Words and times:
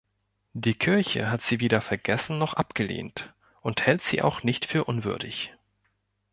Die 0.53 0.73
Kirche 0.73 1.29
hat 1.29 1.43
Sie 1.43 1.59
weder 1.59 1.79
vergessen 1.79 2.39
noch 2.39 2.55
abgelehnt 2.55 3.31
und 3.61 3.85
hält 3.85 4.01
Sie 4.01 4.23
auch 4.23 4.41
nicht 4.41 4.65
für 4.65 4.85
unwürdig. 4.85 5.53